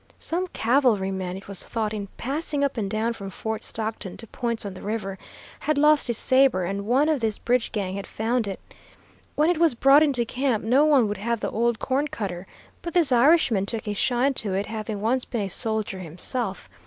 [0.19, 4.65] "Some cavalryman, it was thought, in passing up and down from Fort Stockton to points
[4.65, 5.19] on the river,
[5.59, 8.59] had lost his sabre, and one of this bridge gang had found it.
[9.35, 12.47] When it was brought into camp no one would have the old corn cutter;
[12.81, 16.67] but this Irishman took a shine to it, having once been a soldier himself.